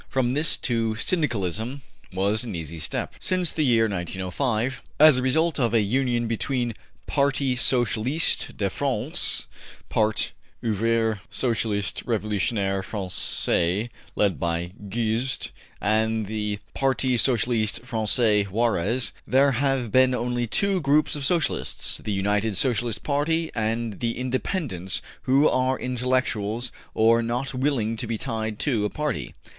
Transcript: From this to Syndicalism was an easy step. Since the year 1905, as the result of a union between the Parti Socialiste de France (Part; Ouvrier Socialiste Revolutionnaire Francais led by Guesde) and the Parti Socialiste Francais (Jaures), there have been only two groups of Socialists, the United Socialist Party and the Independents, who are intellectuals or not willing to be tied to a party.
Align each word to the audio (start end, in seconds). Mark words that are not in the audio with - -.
From 0.09 0.33
this 0.33 0.57
to 0.57 0.95
Syndicalism 0.95 1.83
was 2.11 2.43
an 2.43 2.55
easy 2.55 2.79
step. 2.79 3.13
Since 3.19 3.51
the 3.53 3.61
year 3.63 3.83
1905, 3.87 4.81
as 4.99 5.17
the 5.17 5.21
result 5.21 5.59
of 5.59 5.75
a 5.75 5.81
union 5.81 6.27
between 6.27 6.69
the 6.69 6.75
Parti 7.05 7.55
Socialiste 7.55 8.57
de 8.57 8.67
France 8.71 9.45
(Part; 9.89 10.31
Ouvrier 10.63 11.19
Socialiste 11.31 12.01
Revolutionnaire 12.07 12.81
Francais 12.81 13.91
led 14.15 14.39
by 14.39 14.71
Guesde) 14.89 15.51
and 15.79 16.25
the 16.25 16.57
Parti 16.73 17.15
Socialiste 17.15 17.85
Francais 17.85 18.45
(Jaures), 18.45 19.11
there 19.27 19.51
have 19.51 19.91
been 19.91 20.15
only 20.15 20.47
two 20.47 20.81
groups 20.81 21.15
of 21.15 21.23
Socialists, 21.27 21.97
the 21.97 22.11
United 22.11 22.57
Socialist 22.57 23.03
Party 23.03 23.51
and 23.53 23.99
the 23.99 24.17
Independents, 24.17 24.99
who 25.29 25.47
are 25.47 25.77
intellectuals 25.77 26.71
or 26.95 27.21
not 27.21 27.53
willing 27.53 27.95
to 27.97 28.07
be 28.07 28.17
tied 28.17 28.57
to 28.57 28.83
a 28.83 28.89
party. 28.89 29.35